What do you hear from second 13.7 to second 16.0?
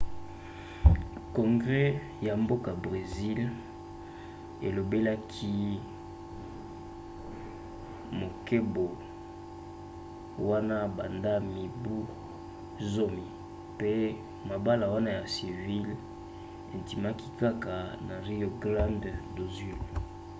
mpe mabala wana ya civil